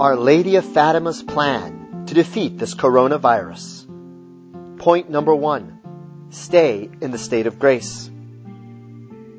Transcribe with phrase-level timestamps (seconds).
[0.00, 3.86] Our Lady of Fatima's plan to defeat this coronavirus.
[4.78, 5.78] Point number one
[6.30, 8.10] stay in the state of grace.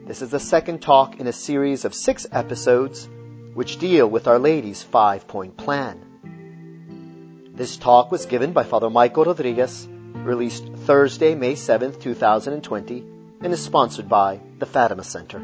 [0.06, 3.10] This is the second talk in a series of six episodes
[3.56, 7.50] which deal with Our Lady's five point plan.
[7.56, 13.00] This talk was given by Father Michael Rodriguez, released Thursday, May 7th, 2020,
[13.42, 15.42] and is sponsored by the Fatima Center.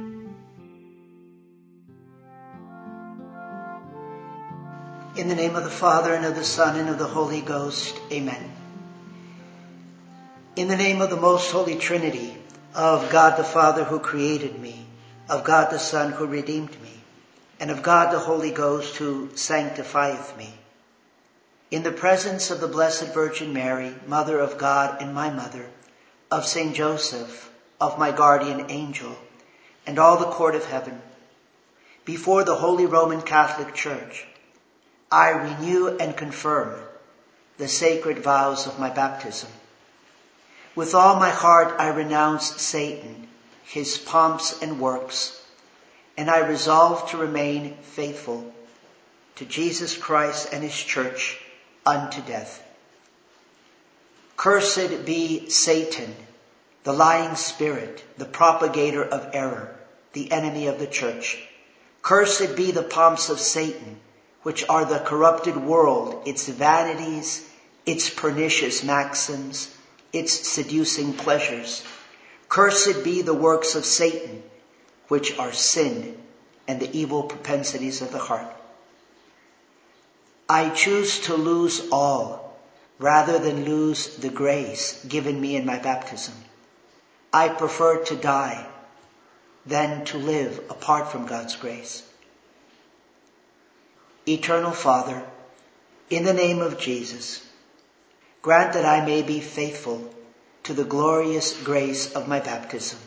[5.17, 7.99] In the name of the Father, and of the Son, and of the Holy Ghost.
[8.11, 8.51] Amen.
[10.55, 12.37] In the name of the most holy Trinity,
[12.75, 14.85] of God the Father who created me,
[15.27, 17.01] of God the Son who redeemed me,
[17.59, 20.53] and of God the Holy Ghost who sanctifieth me.
[21.71, 25.65] In the presence of the Blessed Virgin Mary, Mother of God and my Mother,
[26.29, 27.49] of Saint Joseph,
[27.81, 29.17] of my guardian angel,
[29.87, 31.01] and all the court of heaven,
[32.05, 34.27] before the Holy Roman Catholic Church,
[35.11, 36.75] I renew and confirm
[37.57, 39.49] the sacred vows of my baptism.
[40.75, 43.27] With all my heart I renounce Satan,
[43.63, 45.41] his pomps and works,
[46.17, 48.53] and I resolve to remain faithful
[49.35, 51.39] to Jesus Christ and his church
[51.85, 52.63] unto death.
[54.35, 56.15] Cursed be Satan,
[56.83, 59.75] the lying spirit, the propagator of error,
[60.13, 61.37] the enemy of the church.
[62.01, 63.99] Cursed be the pomps of Satan,
[64.47, 67.49] which are the corrupted world, its vanities,
[67.85, 69.75] its pernicious maxims,
[70.13, 71.83] its seducing pleasures.
[72.47, 74.41] Cursed be the works of Satan,
[75.09, 76.15] which are sin
[76.65, 78.47] and the evil propensities of the heart.
[80.47, 82.57] I choose to lose all
[82.99, 86.35] rather than lose the grace given me in my baptism.
[87.33, 88.65] I prefer to die
[89.65, 92.03] than to live apart from God's grace.
[94.27, 95.23] Eternal Father,
[96.09, 97.47] in the name of Jesus,
[98.41, 100.13] grant that I may be faithful
[100.63, 102.99] to the glorious grace of my baptism.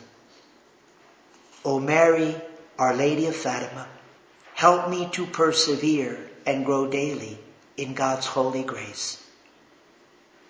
[1.63, 2.35] O Mary,
[2.79, 3.87] Our Lady of Fatima,
[4.55, 7.37] help me to persevere and grow daily
[7.77, 9.23] in God's holy grace.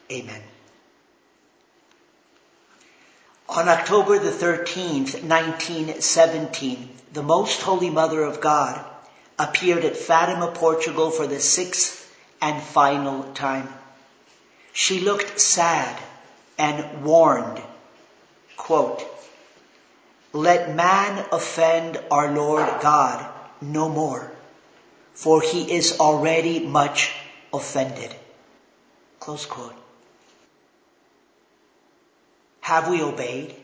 [0.09, 0.41] Amen.
[3.49, 8.85] On October the 13th, 1917, the Most Holy Mother of God
[9.41, 13.67] appeared at Fatima, Portugal for the sixth and final time.
[14.71, 16.01] She looked sad
[16.57, 17.61] and warned,
[18.55, 19.03] quote,
[20.33, 23.27] let man offend our Lord God
[23.59, 24.31] no more,
[25.13, 27.11] for he is already much
[27.53, 28.15] offended.
[29.19, 29.75] Close quote.
[32.61, 33.55] Have we obeyed?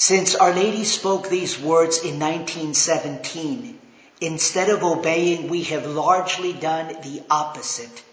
[0.00, 3.80] Since Our Lady spoke these words in 1917,
[4.20, 8.04] instead of obeying, we have largely done the opposite.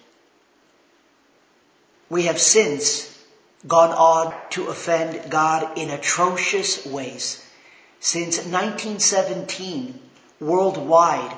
[2.09, 3.15] We have since
[3.67, 7.43] gone on to offend God in atrocious ways.
[7.99, 9.99] Since 1917,
[10.39, 11.37] worldwide,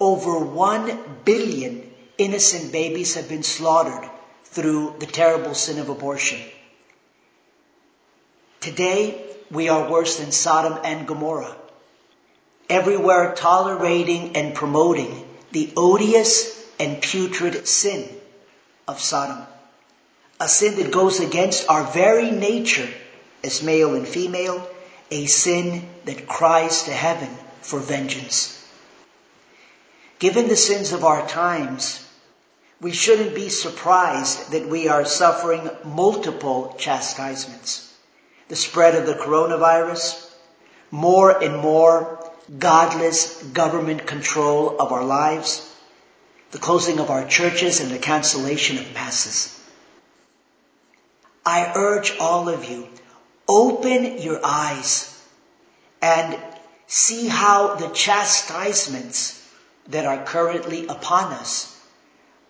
[0.00, 4.08] over one billion innocent babies have been slaughtered
[4.44, 6.40] through the terrible sin of abortion.
[8.64, 11.54] Today, we are worse than Sodom and Gomorrah.
[12.70, 18.08] Everywhere tolerating and promoting the odious and putrid sin
[18.88, 19.44] of Sodom.
[20.40, 22.88] A sin that goes against our very nature
[23.42, 24.66] as male and female,
[25.10, 28.66] a sin that cries to heaven for vengeance.
[30.18, 32.02] Given the sins of our times,
[32.80, 37.90] we shouldn't be surprised that we are suffering multiple chastisements
[38.48, 40.30] the spread of the coronavirus,
[40.90, 45.70] more and more godless government control of our lives,
[46.50, 49.58] the closing of our churches and the cancellation of masses.
[51.44, 52.88] I urge all of you,
[53.48, 55.10] open your eyes
[56.00, 56.38] and
[56.86, 59.40] see how the chastisements
[59.88, 61.70] that are currently upon us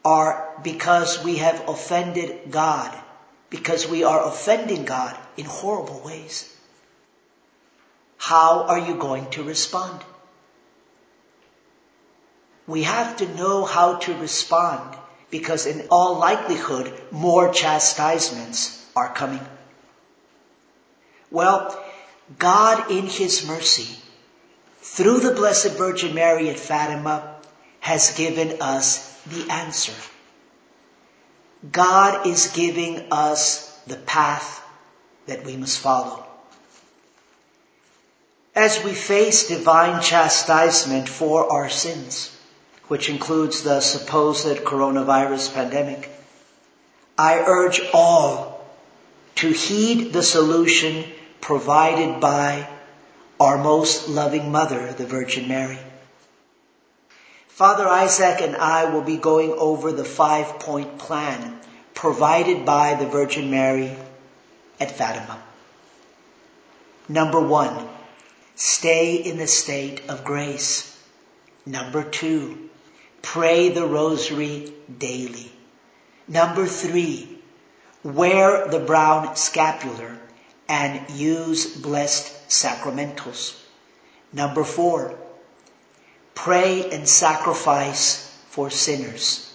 [0.04, 2.96] are because we have offended God
[3.50, 6.54] because we are offending God in horrible ways.
[8.16, 10.02] How are you going to respond?
[12.66, 14.96] We have to know how to respond
[15.30, 19.44] because in all likelihood, more chastisements are coming.
[21.30, 21.78] Well,
[22.38, 23.98] God in His mercy,
[24.80, 27.34] through the Blessed Virgin Mary at Fatima,
[27.80, 29.92] has given us the answer.
[31.70, 34.62] God is giving us the path
[35.26, 36.24] that we must follow.
[38.54, 42.36] As we face divine chastisement for our sins,
[42.88, 46.10] which includes the supposed coronavirus pandemic,
[47.18, 48.64] I urge all
[49.36, 51.04] to heed the solution
[51.40, 52.68] provided by
[53.40, 55.78] our most loving mother, the Virgin Mary.
[57.48, 61.58] Father Isaac and I will be going over the five point plan
[61.94, 63.96] provided by the Virgin Mary
[64.80, 65.42] at Fatima.
[67.08, 67.88] Number one,
[68.54, 70.98] stay in the state of grace.
[71.66, 72.70] Number two,
[73.22, 75.52] pray the rosary daily.
[76.26, 77.38] Number three,
[78.02, 80.18] wear the brown scapular
[80.68, 83.60] and use blessed sacramentals.
[84.32, 85.18] Number four,
[86.34, 89.52] pray and sacrifice for sinners.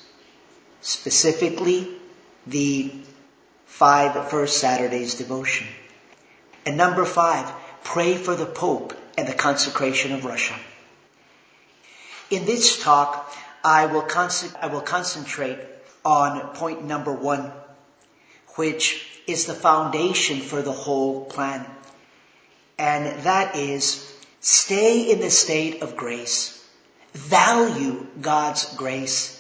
[0.82, 1.90] Specifically,
[2.48, 2.92] the
[3.70, 5.66] five first Saturdays devotion.
[6.66, 7.50] And number five,
[7.84, 10.56] pray for the Pope and the consecration of Russia.
[12.30, 13.34] In this talk,
[13.64, 14.06] I will,
[14.62, 15.60] I will concentrate
[16.04, 17.52] on point number one,
[18.56, 21.66] which is the foundation for the whole plan.
[22.78, 26.56] And that is stay in the state of grace.
[27.14, 29.39] Value God's grace.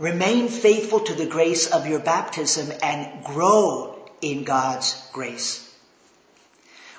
[0.00, 5.76] Remain faithful to the grace of your baptism and grow in God's grace.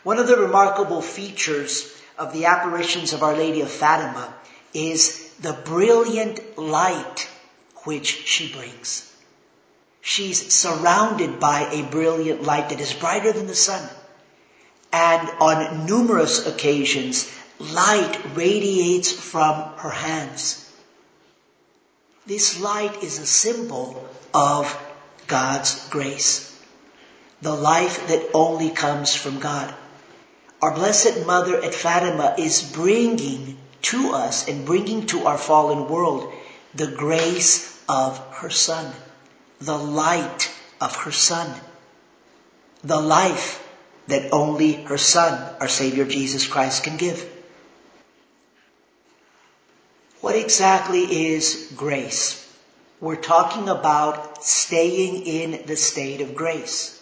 [0.04, 4.32] One of the remarkable features of the apparitions of Our Lady of Fatima
[4.76, 7.28] is the brilliant light
[7.86, 9.12] which she brings.
[10.02, 13.90] She's surrounded by a brilliant light that is brighter than the sun.
[14.94, 20.71] And on numerous occasions, light radiates from her hands.
[22.26, 24.78] This light is a symbol of
[25.28, 26.48] God's grace.
[27.42, 29.74] The life that only comes from God.
[30.62, 36.32] Our Blessed Mother at Fatima is bringing to us and bringing to our fallen world
[36.76, 38.94] the grace of her Son
[39.62, 40.52] the light
[40.82, 41.54] of her Son,
[42.84, 43.68] the life
[44.08, 47.31] that only her Son, our Savior Jesus Christ, can give.
[50.22, 51.02] What exactly
[51.34, 52.48] is grace?
[53.00, 57.02] We're talking about staying in the state of grace.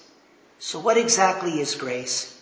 [0.58, 2.42] So what exactly is grace?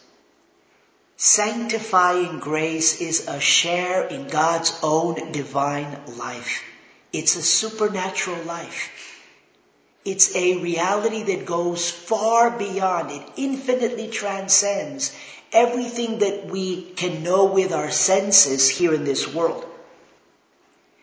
[1.16, 6.64] Sanctifying grace is a share in God's own divine life.
[7.12, 8.92] It's a supernatural life.
[10.06, 15.12] It's a reality that goes far beyond, it infinitely transcends
[15.52, 19.66] everything that we can know with our senses here in this world.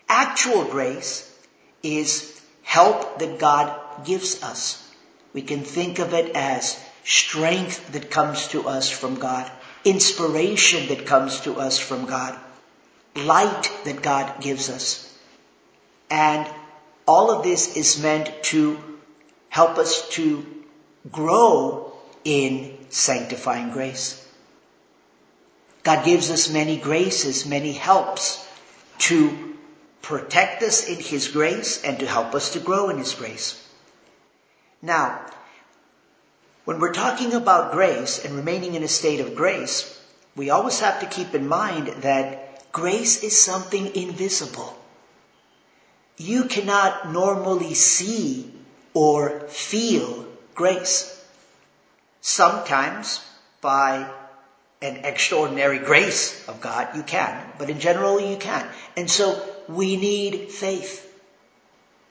[0.09, 1.31] Actual grace
[1.83, 4.81] is help that God gives us.
[5.33, 9.51] We can think of it as strength that comes to us from God,
[9.85, 12.39] inspiration that comes to us from God,
[13.15, 15.17] light that God gives us.
[16.11, 16.49] And
[17.07, 18.79] all of this is meant to
[19.49, 20.45] help us to
[21.13, 21.93] grow
[22.25, 24.21] in sanctifying grace.
[25.83, 28.49] God gives us many graces, many helps
[29.01, 29.44] to
[30.05, 33.61] protect us in His grace and to help us to grow in His grace.
[34.83, 35.25] Now,
[36.67, 39.99] when we're talking about grace and remaining in a state of grace,
[40.37, 44.79] we always have to keep in mind that grace is something invisible.
[46.19, 48.53] You cannot normally see
[48.93, 51.11] or feel grace.
[52.21, 53.25] Sometimes
[53.63, 54.11] by
[54.83, 58.69] an extraordinary grace of God, you can, but in general you can't.
[58.97, 61.01] And so we need faith.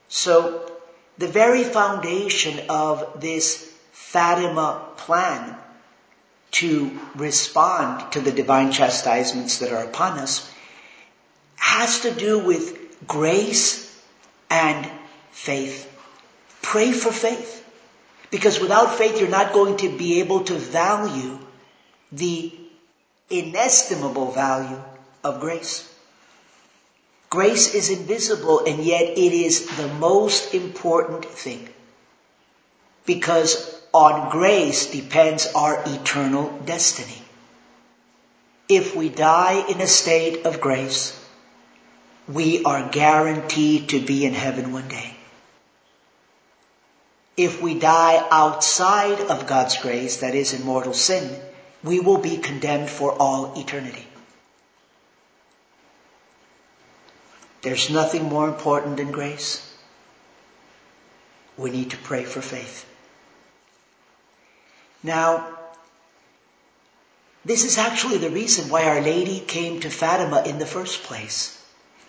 [0.09, 0.69] So
[1.17, 5.57] the very foundation of this Fatima plan
[6.51, 10.49] to respond to the divine chastisements that are upon us
[11.55, 14.01] has to do with grace
[14.49, 14.89] and
[15.31, 15.89] faith.
[16.61, 17.59] Pray for faith.
[18.29, 21.39] Because without faith, you're not going to be able to value
[22.11, 22.51] the
[23.29, 24.81] inestimable value
[25.23, 25.92] of grace.
[27.33, 31.67] Grace is invisible and yet it is the most important thing.
[33.07, 33.55] Because
[33.91, 37.23] on grace depends our eternal destiny.
[38.69, 41.19] If we die in a state of grace,
[42.27, 45.17] we are guaranteed to be in heaven one day.
[47.35, 51.41] If we die outside of God's grace, that is in mortal sin,
[51.83, 54.05] we will be condemned for all eternity.
[57.63, 59.67] There's nothing more important than grace.
[61.57, 62.85] We need to pray for faith.
[65.01, 65.47] Now,
[67.43, 71.59] this is actually the reason why Our Lady came to Fatima in the first place.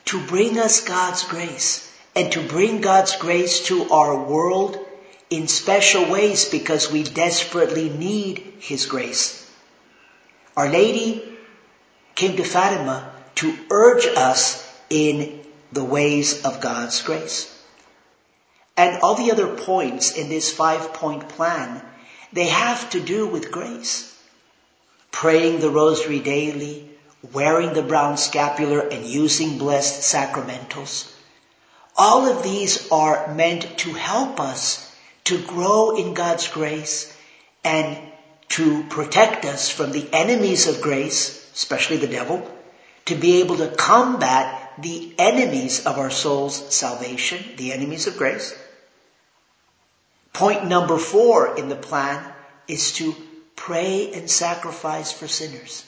[0.06, 4.78] to bring us God's grace and to bring God's grace to our world
[5.30, 9.40] in special ways because we desperately need His grace.
[10.56, 11.36] Our Lady
[12.14, 14.63] came to Fatima to urge us
[14.94, 15.40] in
[15.72, 17.50] the ways of God's grace.
[18.76, 21.82] And all the other points in this five point plan,
[22.32, 24.10] they have to do with grace.
[25.10, 26.88] Praying the rosary daily,
[27.32, 31.10] wearing the brown scapular and using blessed sacramentals.
[31.96, 37.16] All of these are meant to help us to grow in God's grace
[37.64, 37.98] and
[38.50, 42.48] to protect us from the enemies of grace, especially the devil,
[43.06, 48.54] to be able to combat the enemies of our soul's salvation, the enemies of grace.
[50.32, 52.32] Point number four in the plan
[52.66, 53.14] is to
[53.54, 55.84] pray and sacrifice for sinners,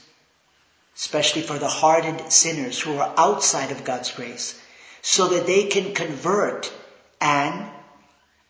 [0.94, 4.60] especially for the hardened sinners who are outside of God's grace,
[5.02, 6.72] so that they can convert
[7.20, 7.68] and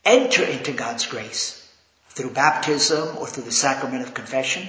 [0.05, 1.63] enter into God's grace
[2.11, 4.69] through baptism or through the sacrament of confession.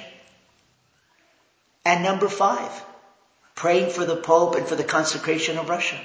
[1.86, 2.71] And number five,
[3.57, 5.99] praying for the Pope and for the consecration of Russia.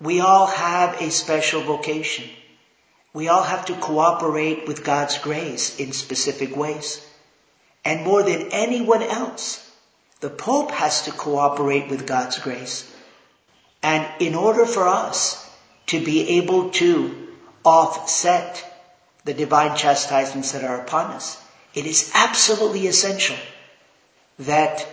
[0.00, 2.28] We all have a special vocation.
[3.12, 7.00] We all have to cooperate with God's grace in specific ways.
[7.84, 9.60] And more than anyone else,
[10.18, 12.92] the Pope has to cooperate with God's grace.
[13.80, 15.40] And in order for us
[15.86, 17.28] to be able to
[17.64, 18.62] offset
[19.24, 21.38] the divine chastisements that are upon us,
[21.74, 23.36] it is absolutely essential
[24.38, 24.86] that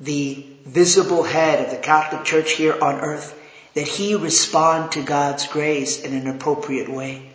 [0.00, 3.34] the visible head of the Catholic Church here on earth,
[3.74, 7.30] that he respond to God's grace in an appropriate way.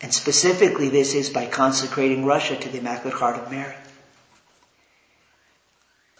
[0.00, 3.74] And specifically this is by consecrating Russia to the Immaculate Heart of Mary.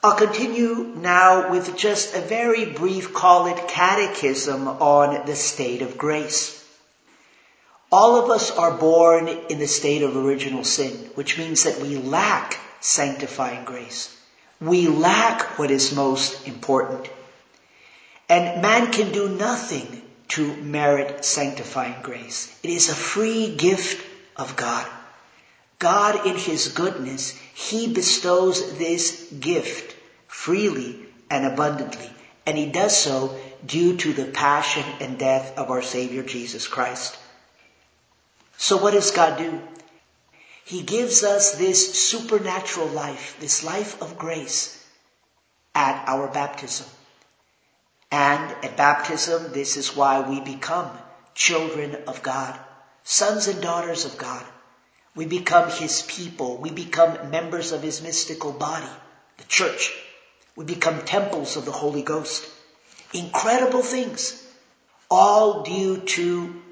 [0.05, 5.97] I'll continue now with just a very brief, call it catechism on the state of
[5.97, 6.59] grace.
[7.91, 11.97] All of us are born in the state of original sin, which means that we
[11.99, 14.17] lack sanctifying grace.
[14.63, 17.11] We lack what is most important.
[18.29, 22.55] And man can do nothing to merit sanctifying grace.
[22.63, 24.87] It is a free gift of God.
[25.81, 29.97] God in His goodness, He bestows this gift
[30.29, 32.11] freely and abundantly.
[32.47, 37.19] And He does so due to the passion and death of our Savior Jesus Christ.
[38.59, 39.61] So what does God do?
[40.65, 44.79] He gives us this supernatural life, this life of grace
[45.75, 46.87] at our baptism.
[48.11, 50.91] And at baptism, this is why we become
[51.35, 52.59] children of God,
[53.05, 54.45] sons and daughters of God.
[55.15, 56.57] We become His people.
[56.59, 58.93] We become members of His mystical body,
[59.39, 59.93] the church.
[60.57, 62.49] We become temples of the Holy Ghost.
[63.13, 64.43] Incredible things,
[65.11, 66.63] all due to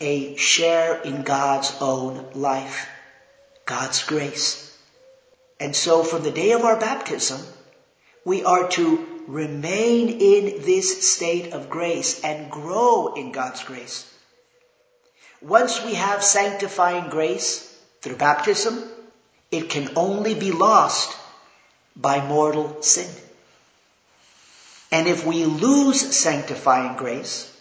[0.00, 2.88] a share in God's own life.
[3.70, 4.76] God's grace.
[5.60, 7.40] And so from the day of our baptism,
[8.24, 14.12] we are to remain in this state of grace and grow in God's grace.
[15.40, 18.82] Once we have sanctifying grace through baptism,
[19.52, 21.16] it can only be lost
[21.94, 23.08] by mortal sin.
[24.90, 27.56] And if we lose sanctifying grace,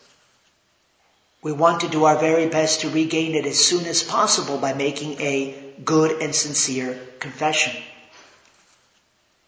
[1.41, 4.73] we want to do our very best to regain it as soon as possible by
[4.73, 7.73] making a good and sincere confession.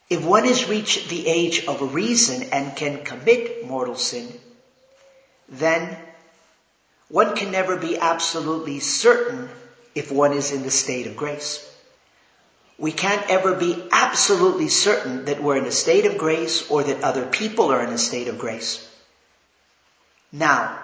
[0.10, 4.28] If one has reached the age of reason and can commit mortal sin,
[5.50, 5.98] then
[7.10, 9.50] one can never be absolutely certain
[9.94, 11.68] if one is in the state of grace.
[12.78, 17.04] We can't ever be absolutely certain that we're in a state of grace or that
[17.04, 18.88] other people are in a state of grace.
[20.32, 20.80] Now,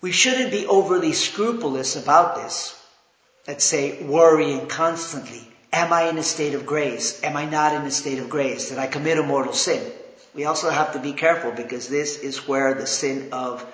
[0.00, 2.80] we shouldn't be overly scrupulous about this
[3.46, 5.42] let's say, worrying constantly.
[5.72, 7.22] Am I in a state of grace?
[7.24, 8.68] Am I not in a state of grace?
[8.68, 9.92] Did I commit a mortal sin?
[10.34, 13.64] We also have to be careful because this is where the sin of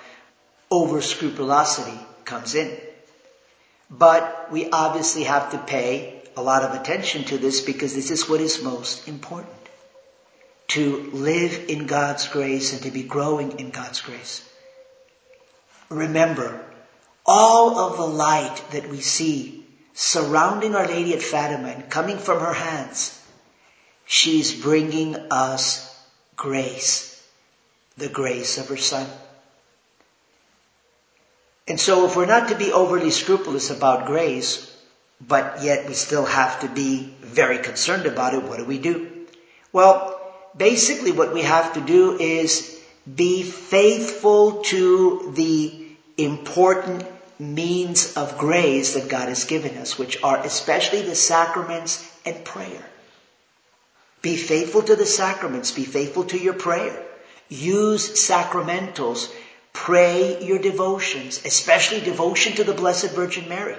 [0.71, 2.75] over scrupulosity comes in.
[3.89, 8.27] But we obviously have to pay a lot of attention to this because this is
[8.27, 9.53] what is most important.
[10.69, 14.41] To live in God's grace and to be growing in God's grace.
[15.89, 16.63] Remember,
[17.25, 22.39] all of the light that we see surrounding Our Lady at Fatima and coming from
[22.39, 23.19] her hands,
[24.05, 27.21] she's bringing us grace,
[27.97, 29.07] the grace of her Son.
[31.67, 34.73] And so if we're not to be overly scrupulous about grace,
[35.19, 39.25] but yet we still have to be very concerned about it, what do we do?
[39.73, 40.19] Well,
[40.55, 42.76] basically what we have to do is
[43.15, 45.73] be faithful to the
[46.17, 47.05] important
[47.39, 52.83] means of grace that God has given us, which are especially the sacraments and prayer.
[54.21, 55.71] Be faithful to the sacraments.
[55.71, 57.01] Be faithful to your prayer.
[57.49, 59.31] Use sacramentals.
[59.71, 63.77] Pray your devotions, especially devotion to the Blessed Virgin Mary.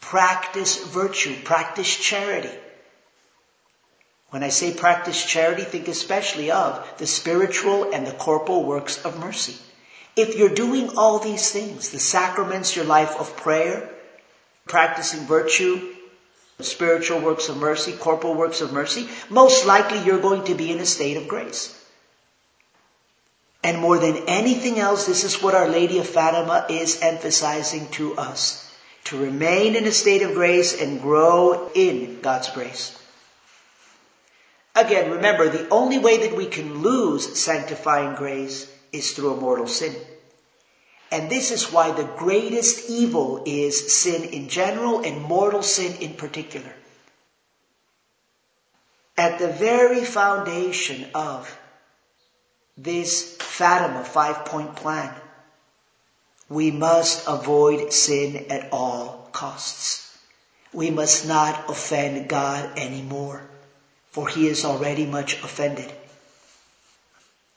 [0.00, 1.34] Practice virtue.
[1.44, 2.56] Practice charity.
[4.30, 9.18] When I say practice charity, think especially of the spiritual and the corporal works of
[9.18, 9.56] mercy.
[10.16, 13.88] If you're doing all these things, the sacraments, your life of prayer,
[14.66, 15.80] practicing virtue,
[16.60, 20.80] spiritual works of mercy, corporal works of mercy, most likely you're going to be in
[20.80, 21.74] a state of grace.
[23.62, 28.16] And more than anything else, this is what Our Lady of Fatima is emphasizing to
[28.16, 28.64] us.
[29.04, 32.97] To remain in a state of grace and grow in God's grace.
[34.88, 39.66] Again, remember, the only way that we can lose sanctifying grace is through a mortal
[39.66, 39.94] sin.
[41.12, 46.14] And this is why the greatest evil is sin in general and mortal sin in
[46.14, 46.72] particular.
[49.18, 51.54] At the very foundation of
[52.78, 55.12] this Fatima five point plan,
[56.48, 60.16] we must avoid sin at all costs.
[60.72, 63.42] We must not offend God anymore,
[64.10, 65.92] for he is already much offended.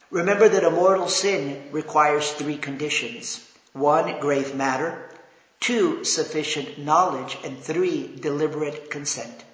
[0.09, 3.39] Remember that a mortal sin requires three conditions.
[3.73, 5.09] One, grave matter.
[5.61, 7.37] Two, sufficient knowledge.
[7.45, 9.45] And three, deliberate consent.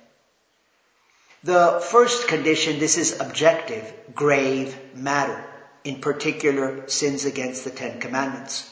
[1.43, 5.43] The first condition, this is objective, grave matter.
[5.83, 8.67] In particular, sins against the Ten Commandments.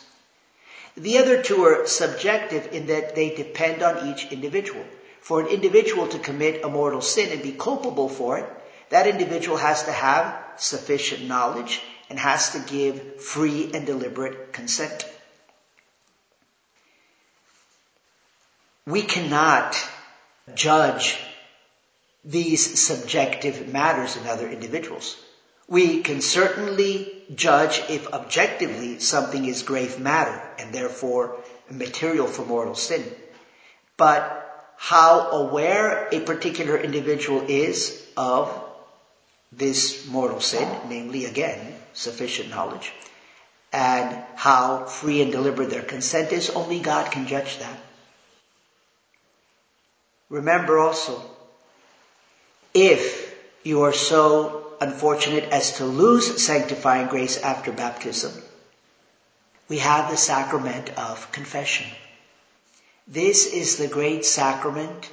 [0.98, 4.86] The other two are subjective in that they depend on each individual.
[5.26, 8.46] For an individual to commit a mortal sin and be culpable for it,
[8.90, 15.04] that individual has to have sufficient knowledge and has to give free and deliberate consent.
[18.86, 19.76] We cannot
[20.54, 21.18] judge
[22.24, 25.18] these subjective matters in other individuals.
[25.68, 31.38] We can certainly judge if objectively something is grave matter and therefore
[31.72, 33.04] material for mortal sin.
[33.98, 34.45] But
[34.78, 38.52] how aware a particular individual is of
[39.52, 42.92] this mortal sin, namely again, sufficient knowledge,
[43.72, 47.80] and how free and deliberate their consent is, only God can judge that.
[50.30, 51.22] Remember also,
[52.74, 53.34] if
[53.64, 58.34] you are so unfortunate as to lose sanctifying grace after baptism,
[59.68, 61.88] we have the sacrament of confession.
[63.08, 65.10] This is the great sacrament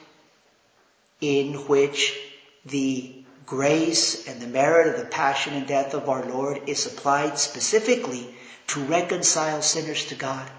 [1.21, 2.19] in which
[2.65, 7.39] the grace and the merit of the passion and death of our Lord is applied
[7.39, 8.35] specifically
[8.69, 10.51] to reconcile sinners to God,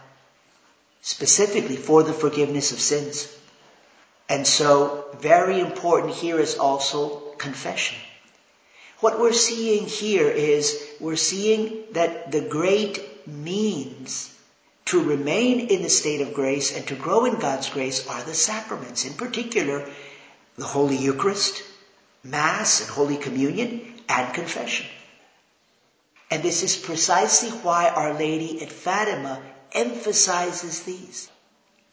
[1.01, 3.27] specifically for the forgiveness of sins.
[4.29, 7.97] And so, very important here is also confession.
[8.99, 14.32] What we're seeing here is we're seeing that the great means
[14.85, 18.33] to remain in the state of grace and to grow in God's grace are the
[18.33, 19.89] sacraments, in particular,
[20.57, 21.63] the Holy Eucharist,
[22.23, 24.85] Mass and Holy Communion, and confession.
[26.29, 29.41] And this is precisely why Our Lady at Fatima
[29.71, 31.29] emphasizes these.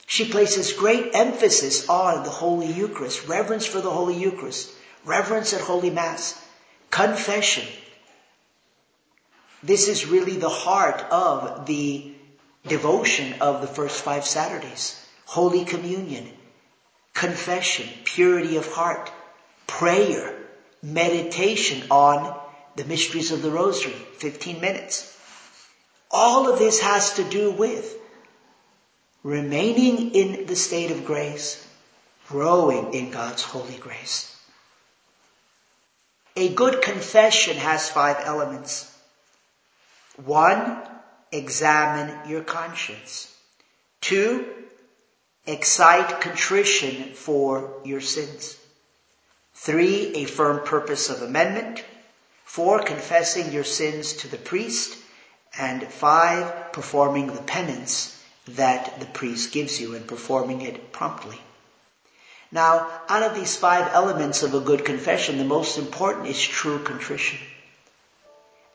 [0.06, 4.70] She places great emphasis on the Holy Eucharist, reverence for the Holy Eucharist,
[5.04, 6.34] reverence at Holy Mass,
[6.90, 7.64] confession.
[9.62, 12.09] This is really the heart of the
[12.66, 14.96] devotion of the first five Saturdays.
[15.24, 16.28] Holy Communion,
[17.14, 19.12] confession, purity of heart,
[19.66, 20.34] prayer,
[20.82, 22.36] meditation on
[22.76, 25.16] the mysteries of the Rosary, 15 minutes.
[26.10, 27.96] All of this has to do with
[29.22, 31.64] remaining in the state of grace,
[32.28, 34.36] growing in God's holy grace.
[36.36, 38.92] A good confession has five elements.
[40.24, 40.82] One,
[41.32, 43.32] examine your conscience.
[44.00, 44.46] Two,
[45.46, 48.56] excite contrition for your sins.
[49.54, 51.84] Three, a firm purpose of amendment.
[52.44, 54.96] Four, confessing your sins to the priest.
[55.58, 58.16] And five, performing the penance
[58.48, 61.38] that the priest gives you and performing it promptly.
[62.52, 66.80] Now, out of these five elements of a good confession, the most important is true
[66.82, 67.38] contrition.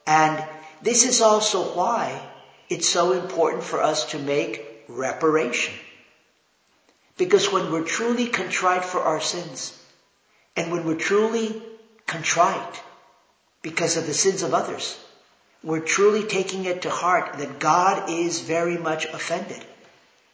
[0.07, 0.43] And
[0.81, 2.21] this is also why
[2.69, 5.73] it's so important for us to make reparation.
[7.17, 9.77] Because when we're truly contrite for our sins,
[10.55, 11.61] and when we're truly
[12.07, 12.81] contrite
[13.61, 14.97] because of the sins of others.
[15.63, 19.63] We're truly taking it to heart that God is very much offended.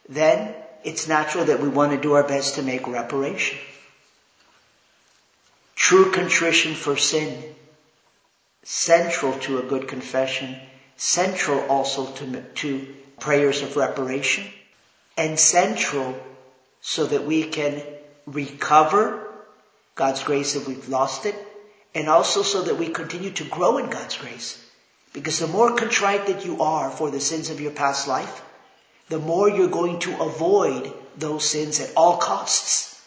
[0.08, 3.58] Then it's natural that we want to do our best to make reparation.
[5.74, 7.42] True contrition for sin,
[8.62, 10.54] central to a good confession,
[10.96, 14.44] central also to, to prayers of reparation,
[15.16, 16.16] and central
[16.80, 17.82] so that we can
[18.26, 19.26] recover
[19.94, 21.34] God's grace if we've lost it,
[21.94, 24.58] and also so that we continue to grow in God's grace.
[25.12, 28.42] Because the more contrite that you are for the sins of your past life,
[29.08, 33.00] the more you're going to avoid those sins at all costs.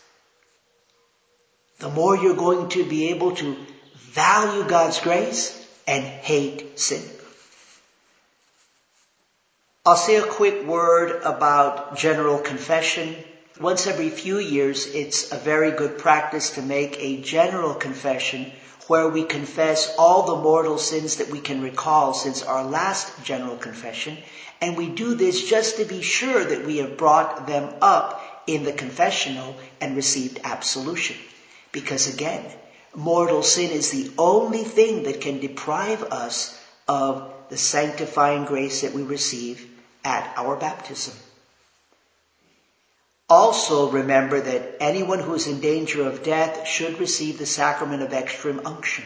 [1.80, 3.58] The more you're going to be able to
[3.96, 7.04] value God's grace and hate sin.
[9.88, 13.16] I'll say a quick word about general confession.
[13.60, 18.52] Once every few years, it's a very good practice to make a general confession
[18.88, 23.58] where we confess all the mortal sins that we can recall since our last general
[23.58, 24.18] confession.
[24.60, 28.64] And we do this just to be sure that we have brought them up in
[28.64, 31.18] the confessional and received absolution.
[31.72, 32.44] Because again,
[32.96, 38.94] mortal sin is the only thing that can deprive us of the sanctifying grace that
[38.94, 39.74] we receive
[40.06, 41.16] at our baptism.
[43.28, 48.14] Also remember that anyone who is in danger of death should receive the sacrament of
[48.14, 49.04] extreme unction.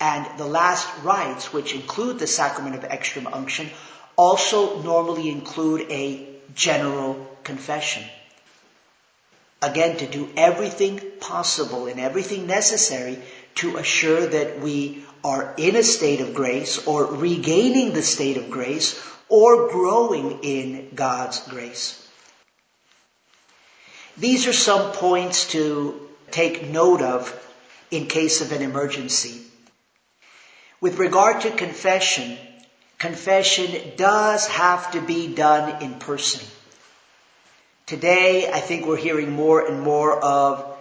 [0.00, 3.68] And the last rites, which include the sacrament of extreme unction,
[4.16, 8.04] also normally include a general confession.
[9.60, 13.18] Again, to do everything possible and everything necessary
[13.56, 18.50] to assure that we are in a state of grace or regaining the state of
[18.50, 22.06] grace or growing in God's grace.
[24.16, 27.32] These are some points to take note of
[27.90, 29.42] in case of an emergency.
[30.80, 32.38] With regard to confession,
[32.98, 36.46] confession does have to be done in person.
[37.86, 40.76] Today, I think we're hearing more and more of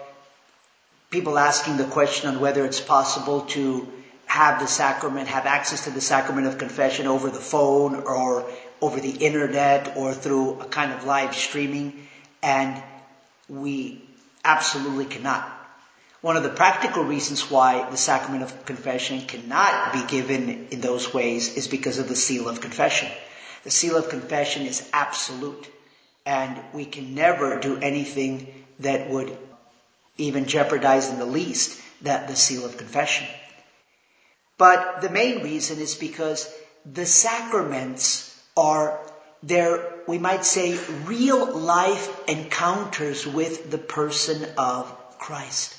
[1.11, 3.87] people asking the question on whether it's possible to
[4.35, 8.45] have the sacrament, have access to the sacrament of confession over the phone or
[8.81, 12.05] over the internet or through a kind of live streaming.
[12.43, 12.83] And
[13.47, 14.03] we
[14.43, 15.49] absolutely cannot.
[16.19, 21.13] One of the practical reasons why the sacrament of confession cannot be given in those
[21.13, 23.07] ways is because of the seal of confession.
[23.63, 25.65] The seal of confession is absolute
[26.25, 29.37] and we can never do anything that would
[30.17, 33.27] even jeopardize in the least that the seal of confession.
[34.57, 36.49] But the main reason is because
[36.85, 38.99] the sacraments are
[39.43, 45.75] there we might say, real life encounters with the person of Christ.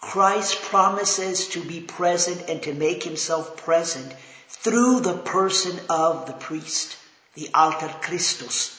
[0.00, 4.14] Christ promises to be present and to make himself present
[4.48, 6.96] through the person of the priest,
[7.34, 8.74] the alter Christus.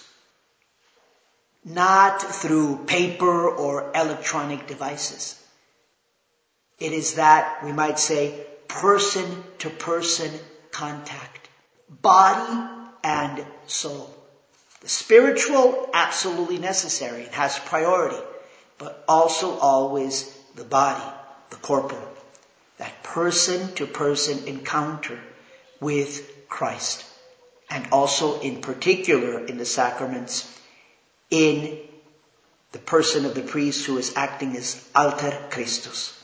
[1.66, 5.36] Not through paper or electronic devices.
[6.80, 10.32] It is that, we might say, person to person
[10.72, 11.50] contact.
[11.90, 12.70] Body
[13.04, 14.16] and soul.
[14.82, 17.24] The spiritual, absolutely necessary.
[17.24, 18.24] It has priority.
[18.78, 21.04] But also always the body,
[21.50, 22.08] the corporal.
[22.78, 25.20] That person to person encounter
[25.82, 27.06] with Christ.
[27.70, 30.58] And also in particular in the sacraments,
[31.30, 31.78] in
[32.72, 36.19] the person of the priest who is acting as alter Christus.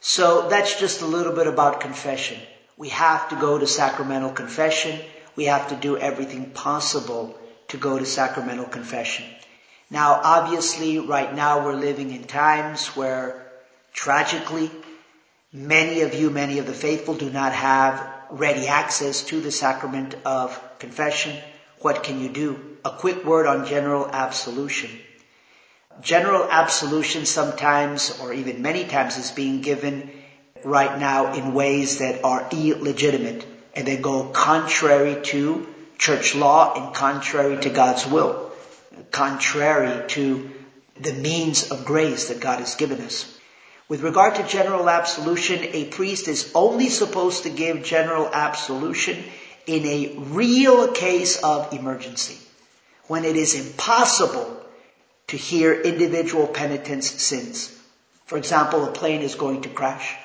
[0.00, 2.38] So that's just a little bit about confession.
[2.76, 4.98] We have to go to sacramental confession
[5.36, 7.34] we have to do everything possible
[7.68, 9.24] to go to sacramental confession.
[9.88, 13.50] Now, obviously, right now we're living in times where
[13.92, 14.70] tragically,
[15.52, 20.14] many of you, many of the faithful do not have ready access to the sacrament
[20.24, 21.36] of confession.
[21.78, 22.60] What can you do?
[22.84, 24.90] A quick word on general absolution.
[26.02, 30.10] General absolution sometimes, or even many times, is being given
[30.64, 35.66] right now in ways that are illegitimate and they go contrary to
[35.98, 38.50] church law and contrary to God's will,
[39.10, 40.50] contrary to
[40.98, 43.38] the means of grace that God has given us.
[43.88, 49.22] With regard to general absolution, a priest is only supposed to give general absolution
[49.66, 52.38] in a real case of emergency,
[53.08, 54.59] when it is impossible
[55.30, 57.70] to hear individual penitents' sins.
[58.26, 60.16] For example, a plane is going to crash.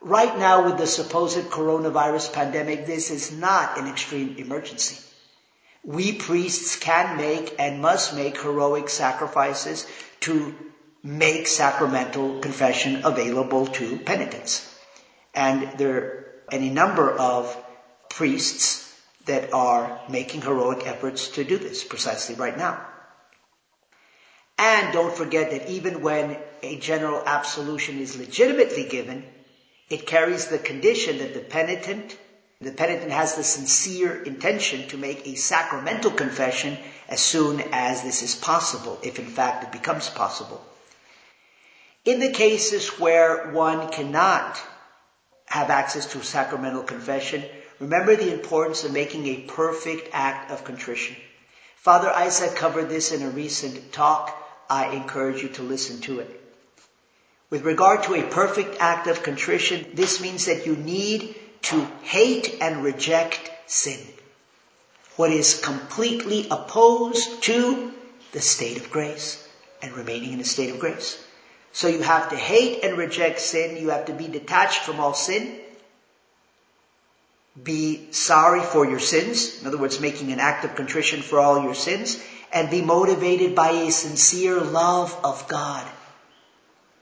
[0.00, 4.96] Right now with the supposed coronavirus pandemic, this is not an extreme emergency.
[5.84, 9.86] We priests can make and must make heroic sacrifices
[10.20, 10.54] to
[11.02, 14.62] make sacramental confession available to penitents.
[15.34, 17.56] And there are any number of
[18.08, 18.88] priests
[19.26, 22.86] that are making heroic efforts to do this precisely right now.
[24.58, 29.24] And don't forget that even when a general absolution is legitimately given,
[29.88, 32.16] it carries the condition that the penitent,
[32.60, 38.22] the penitent has the sincere intention to make a sacramental confession as soon as this
[38.22, 40.62] is possible, if in fact it becomes possible.
[42.04, 44.60] In the cases where one cannot
[45.46, 47.44] have access to sacramental confession,
[47.78, 51.16] remember the importance of making a perfect act of contrition.
[51.82, 54.32] Father Isaac covered this in a recent talk.
[54.70, 56.40] I encourage you to listen to it.
[57.50, 62.56] With regard to a perfect act of contrition, this means that you need to hate
[62.60, 63.98] and reject sin.
[65.16, 67.92] What is completely opposed to
[68.30, 69.44] the state of grace
[69.82, 71.18] and remaining in a state of grace.
[71.72, 73.76] So you have to hate and reject sin.
[73.76, 75.58] You have to be detached from all sin.
[77.60, 79.60] Be sorry for your sins.
[79.60, 83.54] In other words, making an act of contrition for all your sins and be motivated
[83.54, 85.86] by a sincere love of God.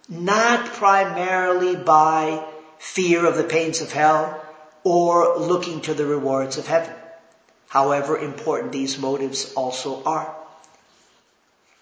[0.08, 2.44] Not primarily by
[2.78, 4.44] fear of the pains of hell
[4.82, 6.94] or looking to the rewards of heaven.
[7.68, 10.34] However important these motives also are.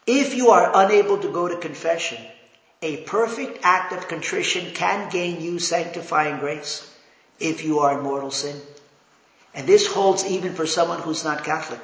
[0.07, 2.18] If you are unable to go to confession,
[2.83, 6.87] a perfect act of contrition can gain you sanctifying grace
[7.40, 8.61] if you are in mortal sin.
[9.55, 11.81] And this holds even for someone who's not Catholic.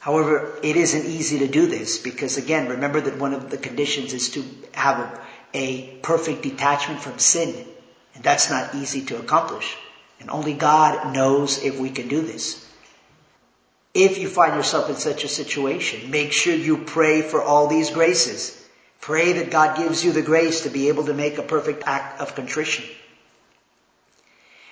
[0.00, 4.14] However, it isn't easy to do this because again, remember that one of the conditions
[4.14, 5.20] is to have a,
[5.52, 7.66] a perfect detachment from sin.
[8.14, 9.76] And that's not easy to accomplish.
[10.18, 12.66] And only God knows if we can do this.
[13.92, 17.90] If you find yourself in such a situation, make sure you pray for all these
[17.90, 18.56] graces.
[19.00, 22.20] Pray that God gives you the grace to be able to make a perfect act
[22.20, 22.84] of contrition.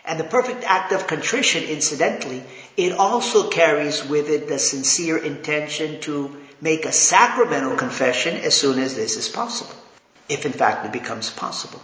[0.08, 2.42] And the perfect act of contrition, incidentally,
[2.78, 8.78] it also carries with it the sincere intention to make a sacramental confession as soon
[8.78, 9.74] as this is possible,
[10.30, 11.82] if in fact it becomes possible.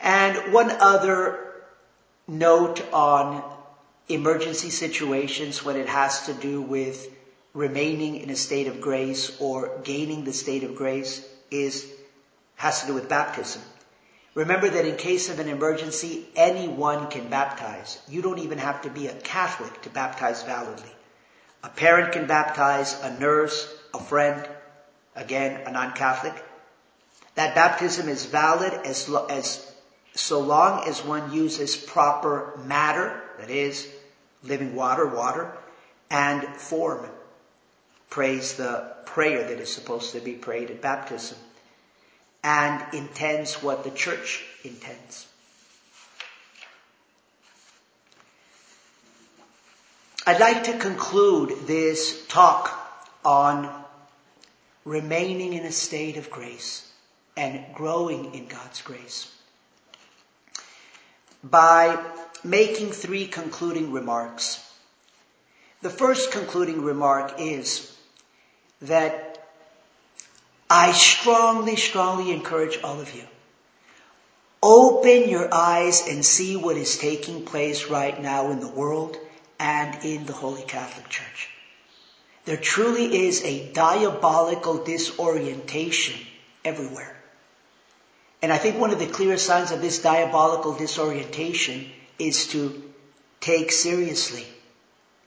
[0.00, 1.52] And one other
[2.26, 3.42] note on
[4.08, 7.06] emergency situations when it has to do with
[7.52, 11.86] remaining in a state of grace or gaining the state of grace is,
[12.56, 13.60] has to do with baptism.
[14.34, 17.98] Remember that in case of an emergency, anyone can baptize.
[18.08, 20.90] You don't even have to be a Catholic to baptize validly.
[21.64, 24.48] A parent can baptize, a nurse, a friend,
[25.16, 26.34] again, a non-Catholic.
[27.34, 29.72] That baptism is valid as, lo- as
[30.14, 33.88] so long as one uses proper matter, that is,
[34.44, 35.52] living water, water,
[36.08, 37.06] and form
[38.10, 41.36] prays the prayer that is supposed to be prayed at baptism
[42.42, 45.26] and intends what the church intends.
[50.26, 52.70] I'd like to conclude this talk
[53.24, 53.68] on
[54.84, 56.86] remaining in a state of grace
[57.36, 59.30] and growing in God's grace
[61.42, 61.98] by
[62.44, 64.64] making three concluding remarks.
[65.82, 67.96] The first concluding remark is
[68.82, 69.29] that
[70.70, 73.24] I strongly, strongly encourage all of you.
[74.62, 79.16] Open your eyes and see what is taking place right now in the world
[79.58, 81.50] and in the Holy Catholic Church.
[82.44, 86.20] There truly is a diabolical disorientation
[86.64, 87.16] everywhere.
[88.40, 92.82] And I think one of the clearest signs of this diabolical disorientation is to
[93.40, 94.46] take seriously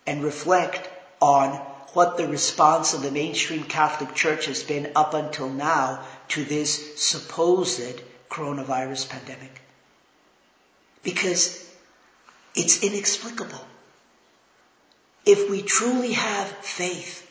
[0.08, 1.60] and reflect on
[1.94, 7.00] what the response of the mainstream Catholic Church has been up until now to this
[7.02, 9.62] supposed coronavirus pandemic.
[11.04, 11.70] Because
[12.56, 13.64] it's inexplicable.
[15.26, 17.30] If we truly have faith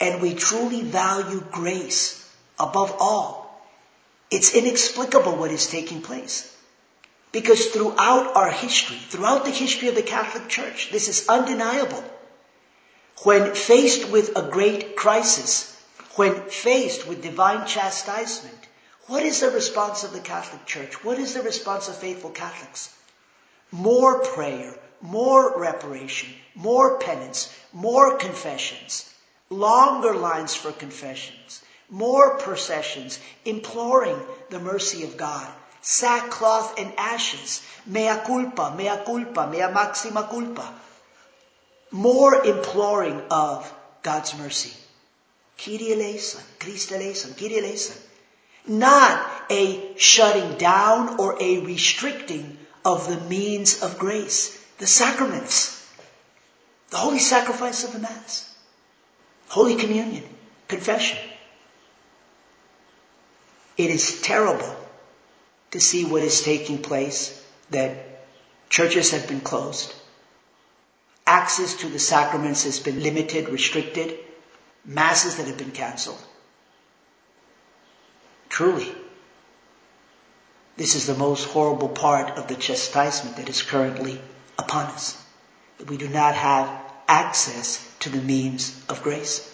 [0.00, 2.20] and we truly value grace
[2.58, 3.44] above all,
[4.30, 6.50] it's inexplicable what is taking place.
[7.30, 12.02] Because throughout our history, throughout the history of the Catholic Church, this is undeniable.
[13.22, 15.76] When faced with a great crisis,
[16.16, 18.66] when faced with divine chastisement,
[19.06, 21.04] what is the response of the Catholic Church?
[21.04, 22.90] What is the response of faithful Catholics?
[23.70, 29.08] More prayer, more reparation, more penance, more confessions,
[29.48, 35.46] longer lines for confessions, more processions, imploring the mercy of God,
[35.82, 40.74] sackcloth and ashes, mea culpa, mea culpa, mea maxima culpa
[41.94, 44.76] more imploring of God's mercy.
[45.56, 47.96] Kyrie eleison, Christ eleison, eleison.
[48.66, 54.60] Not a shutting down or a restricting of the means of grace.
[54.78, 55.88] The sacraments.
[56.90, 58.52] The holy sacrifice of the Mass.
[59.48, 60.24] Holy Communion.
[60.66, 61.18] Confession.
[63.76, 64.74] It is terrible
[65.70, 67.96] to see what is taking place, that
[68.68, 69.94] churches have been closed.
[71.26, 74.18] Access to the sacraments has been limited, restricted.
[74.84, 76.22] Masses that have been canceled.
[78.50, 78.94] Truly,
[80.76, 84.20] this is the most horrible part of the chastisement that is currently
[84.58, 85.16] upon us.
[85.78, 86.68] That we do not have
[87.08, 89.50] access to the means of grace.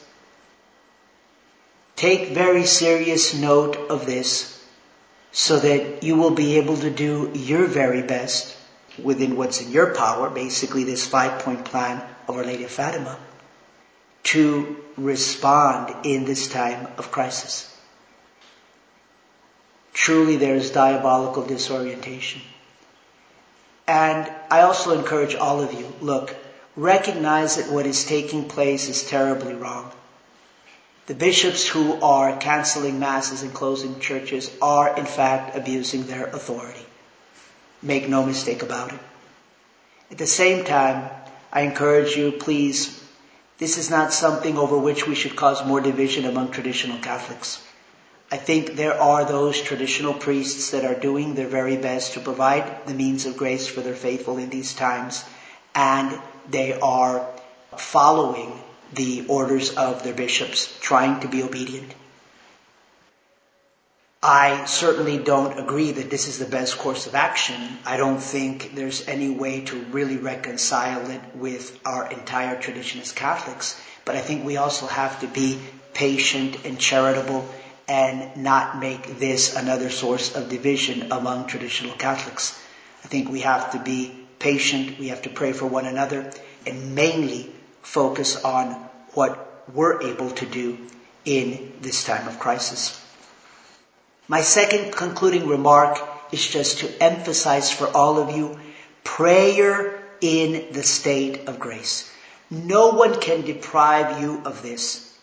[1.95, 4.61] Take very serious note of this
[5.33, 8.57] so that you will be able to do your very best
[9.03, 13.19] within what's in your power, basically this five point plan of Our Lady of Fatima,
[14.25, 17.67] to respond in this time of crisis.
[19.93, 22.43] Truly there is diabolical disorientation.
[23.87, 26.35] And I also encourage all of you, look,
[26.77, 29.91] recognize that what is taking place is terribly wrong.
[31.07, 36.87] The bishops who are canceling masses and closing churches are in fact abusing their authority.
[37.83, 38.99] Make no mistake about it.
[40.11, 41.09] At the same time,
[41.53, 43.03] I encourage you, please,
[43.59, 47.61] this is not something over which we should cause more division among traditional Catholics.
[48.33, 52.87] I think there are those traditional priests that are doing their very best to provide
[52.87, 55.25] the means of grace for their faithful in these times,
[55.75, 56.17] and
[56.49, 57.27] they are
[57.77, 58.61] following
[58.93, 61.93] the orders of their bishops, trying to be obedient.
[64.23, 67.79] I certainly don't agree that this is the best course of action.
[67.87, 73.13] I don't think there's any way to really reconcile it with our entire tradition as
[73.13, 73.81] Catholics.
[74.05, 75.59] But I think we also have to be
[75.95, 77.49] patient and charitable
[77.89, 82.61] and not make this another source of division among traditional Catholics.
[83.03, 84.99] I think we have to be patient.
[84.99, 86.31] We have to pray for one another
[86.67, 88.73] and mainly focus on
[89.15, 90.77] what we're able to do
[91.25, 93.01] in this time of crisis.
[94.31, 95.99] My second concluding remark
[96.31, 98.61] is just to emphasize for all of you
[99.03, 102.09] prayer in the state of grace.
[102.49, 105.19] No one can deprive you of this.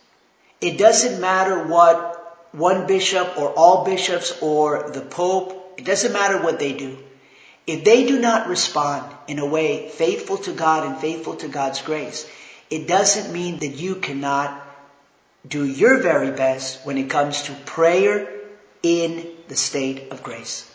[0.60, 6.44] It doesn't matter what one bishop or all bishops or the pope, it doesn't matter
[6.44, 6.98] what they do.
[7.66, 11.82] If they do not respond in a way faithful to God and faithful to God's
[11.82, 12.30] grace,
[12.70, 14.52] it doesn't mean that you cannot
[15.48, 18.34] do your very best when it comes to prayer
[18.84, 20.70] in the state of grace.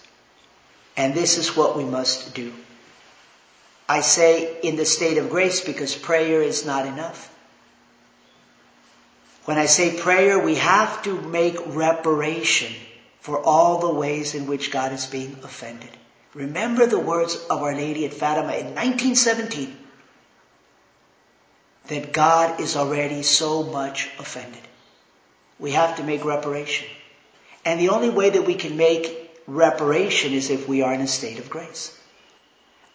[0.96, 2.52] And this is what we must do.
[3.88, 7.28] I say in the state of grace because prayer is not enough.
[9.44, 12.72] When I say prayer, we have to make reparation
[13.20, 15.90] for all the ways in which God is being offended.
[16.34, 19.76] Remember the words of Our Lady at Fatima in 1917
[21.88, 24.62] that God is already so much offended.
[25.58, 26.88] We have to make reparation.
[27.64, 31.07] And the only way that we can make reparation is if we are in a
[31.07, 31.96] state of grace.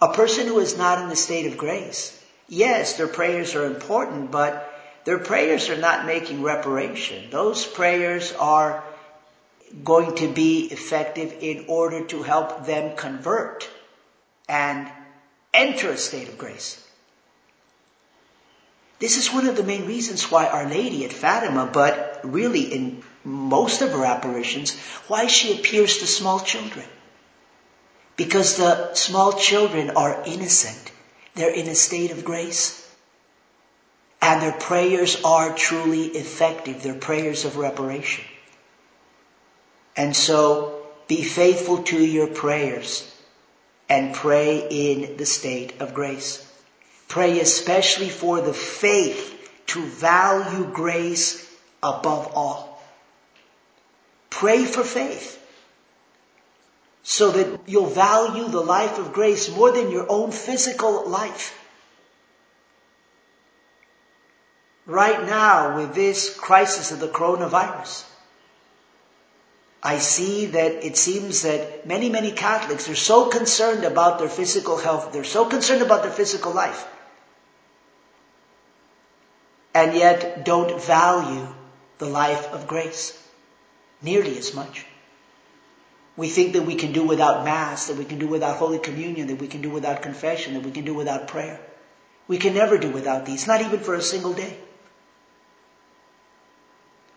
[0.01, 4.31] A person who is not in the state of grace, yes, their prayers are important,
[4.31, 4.73] but
[5.05, 7.29] their prayers are not making reparation.
[7.31, 8.83] Those prayers are
[9.83, 13.69] going to be effective in order to help them convert
[14.47, 14.89] and
[15.53, 16.83] enter a state of grace.
[18.99, 23.03] This is one of the main reasons why Our Lady at Fatima, but really in
[23.27, 24.77] most of her apparitions,
[25.09, 26.85] why she appears to small children.
[28.15, 30.91] Because the small children are innocent.
[31.35, 32.89] They're in a state of grace.
[34.21, 36.81] And their prayers are truly effective.
[36.81, 38.23] They're prayers of reparation.
[39.97, 43.13] And so be faithful to your prayers
[43.89, 46.43] and pray in the state of grace.
[47.09, 49.33] Pray especially for the faith
[49.67, 51.45] to value grace
[51.83, 52.66] above all.
[54.37, 55.43] Pray for faith
[57.01, 61.57] so that you'll value the life of grace more than your own physical life.
[64.85, 68.05] Right now, with this crisis of the coronavirus,
[69.81, 74.77] I see that it seems that many, many Catholics are so concerned about their physical
[74.77, 76.85] health, they're so concerned about their physical life,
[79.73, 81.47] and yet don't value
[81.97, 83.23] the life of grace
[84.01, 84.85] nearly as much.
[86.15, 89.27] We think that we can do without Mass, that we can do without Holy Communion,
[89.27, 91.59] that we can do without confession, that we can do without prayer.
[92.27, 94.57] We can never do without these, not even for a single day.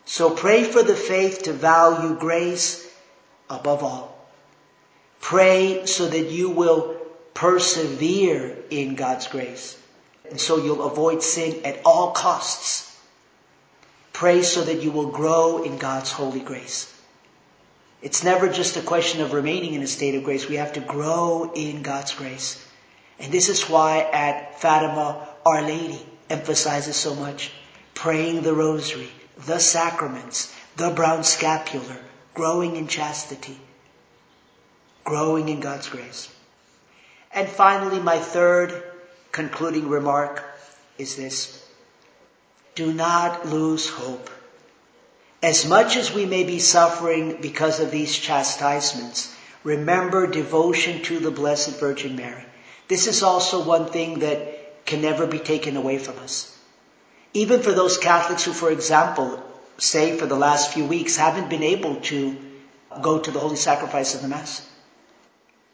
[0.04, 2.86] So pray for the faith to value grace
[3.48, 4.18] above all.
[5.20, 6.96] Pray so that you will
[7.32, 9.78] persevere in God's grace.
[10.28, 12.89] And so you'll avoid sin at all costs.
[14.20, 16.92] Pray so that you will grow in God's holy grace.
[18.02, 20.46] It's never just a question of remaining in a state of grace.
[20.46, 22.62] We have to grow in God's grace.
[23.18, 27.50] And this is why at Fatima, Our Lady emphasizes so much
[27.94, 29.08] praying the rosary,
[29.46, 31.96] the sacraments, the brown scapular,
[32.34, 33.58] growing in chastity,
[35.02, 36.28] growing in God's grace.
[37.32, 38.82] And finally, my third
[39.32, 40.44] concluding remark
[40.98, 41.59] is this.
[42.80, 44.30] Do not lose hope.
[45.42, 51.30] As much as we may be suffering because of these chastisements, remember devotion to the
[51.30, 52.42] Blessed Virgin Mary.
[52.88, 56.56] This is also one thing that can never be taken away from us.
[57.34, 59.42] Even for those Catholics who, for example,
[59.76, 62.34] say for the last few weeks haven't been able to
[63.02, 64.66] go to the Holy Sacrifice of the Mass.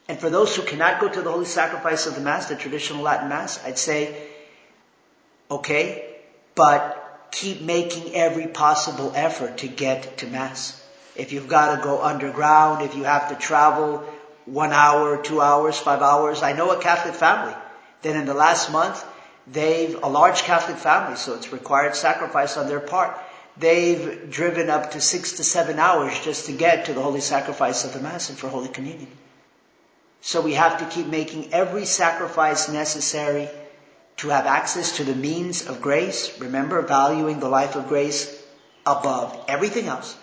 [0.08, 3.04] And for those who cannot go to the Holy Sacrifice of the Mass, the traditional
[3.04, 4.26] Latin Mass, I'd say,
[5.48, 6.14] okay,
[6.56, 6.95] but
[7.30, 10.82] keep making every possible effort to get to Mass.
[11.14, 14.04] If you've got to go underground, if you have to travel
[14.46, 16.42] one hour, two hours, five hours.
[16.42, 17.54] I know a Catholic family
[18.02, 19.04] that in the last month,
[19.46, 23.18] they've, a large Catholic family, so it's required sacrifice on their part.
[23.56, 27.84] They've driven up to six to seven hours just to get to the Holy Sacrifice
[27.84, 29.08] of the Mass and for Holy Communion.
[30.20, 33.48] So we have to keep making every sacrifice necessary
[34.18, 36.38] to have access to the means of grace.
[36.40, 38.42] Remember, valuing the life of grace
[38.86, 40.16] above everything else.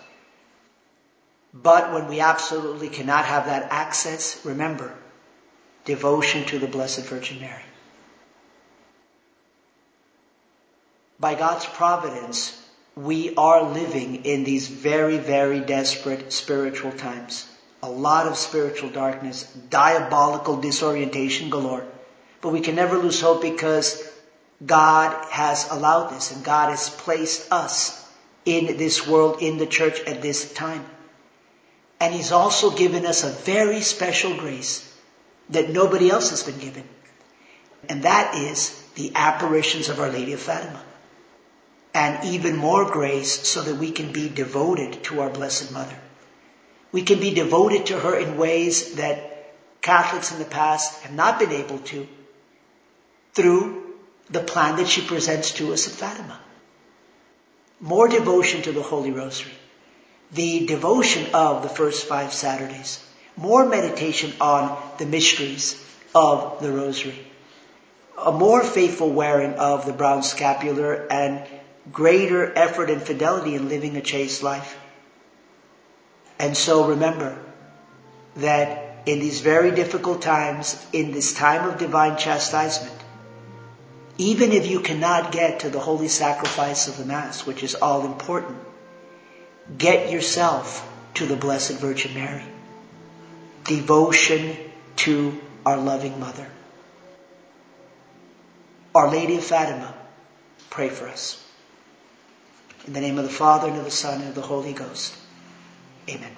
[1.52, 4.92] But when we absolutely cannot have that access, remember,
[5.84, 7.62] devotion to the Blessed Virgin Mary.
[11.20, 12.60] By God's providence,
[12.96, 17.46] we are living in these very, very desperate spiritual times.
[17.82, 21.86] A lot of spiritual darkness, diabolical disorientation galore.
[22.44, 24.06] But we can never lose hope because
[24.66, 28.06] God has allowed this and God has placed us
[28.44, 30.84] in this world, in the church at this time.
[31.98, 34.86] And He's also given us a very special grace
[35.48, 36.84] that nobody else has been given.
[37.88, 40.82] And that is the apparitions of Our Lady of Fatima.
[41.94, 45.96] And even more grace so that we can be devoted to our Blessed Mother.
[46.92, 51.38] We can be devoted to her in ways that Catholics in the past have not
[51.38, 52.06] been able to
[53.34, 53.82] through
[54.30, 56.40] the plan that she presents to us at Fatima.
[57.80, 59.52] More devotion to the Holy Rosary.
[60.32, 63.04] The devotion of the first five Saturdays.
[63.36, 67.18] More meditation on the mysteries of the Rosary.
[68.16, 71.46] A more faithful wearing of the brown scapular and
[71.92, 74.78] greater effort and fidelity in living a chaste life.
[76.38, 77.38] And so remember
[78.36, 83.03] that in these very difficult times, in this time of divine chastisement,
[84.18, 88.06] even if you cannot get to the holy sacrifice of the Mass, which is all
[88.06, 88.58] important,
[89.76, 92.44] get yourself to the Blessed Virgin Mary.
[93.64, 94.56] Devotion
[94.96, 96.48] to our loving Mother.
[98.94, 99.92] Our Lady of Fatima,
[100.70, 101.42] pray for us.
[102.86, 105.16] In the name of the Father, and of the Son, and of the Holy Ghost.
[106.08, 106.36] Amen.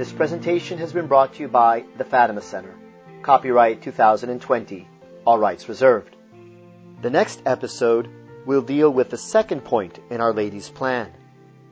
[0.00, 2.74] This presentation has been brought to you by the Fatima Center.
[3.20, 4.88] Copyright 2020.
[5.26, 6.16] All rights reserved.
[7.02, 8.08] The next episode
[8.46, 11.12] will deal with the second point in Our Lady's plan.